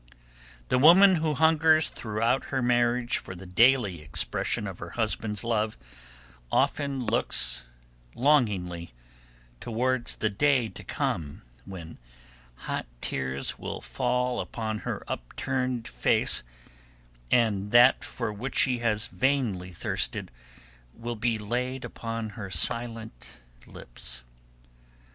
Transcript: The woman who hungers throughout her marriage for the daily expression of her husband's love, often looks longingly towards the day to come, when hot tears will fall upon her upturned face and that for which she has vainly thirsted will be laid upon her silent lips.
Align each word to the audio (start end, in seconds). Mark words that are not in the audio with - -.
The 0.69 0.79
woman 0.79 1.17
who 1.17 1.35
hungers 1.35 1.89
throughout 1.89 2.45
her 2.45 2.63
marriage 2.63 3.19
for 3.19 3.35
the 3.35 3.45
daily 3.45 4.01
expression 4.01 4.65
of 4.65 4.79
her 4.79 4.89
husband's 4.97 5.43
love, 5.43 5.77
often 6.51 7.05
looks 7.05 7.65
longingly 8.15 8.93
towards 9.59 10.15
the 10.15 10.31
day 10.31 10.69
to 10.69 10.83
come, 10.83 11.43
when 11.65 11.99
hot 12.65 12.87
tears 12.99 13.59
will 13.59 13.79
fall 13.79 14.39
upon 14.39 14.79
her 14.79 15.03
upturned 15.07 15.87
face 15.87 16.41
and 17.29 17.69
that 17.69 18.03
for 18.03 18.33
which 18.33 18.57
she 18.57 18.79
has 18.79 19.05
vainly 19.05 19.71
thirsted 19.71 20.31
will 20.95 21.15
be 21.15 21.37
laid 21.37 21.85
upon 21.85 22.29
her 22.29 22.49
silent 22.49 23.37
lips. 23.67 24.23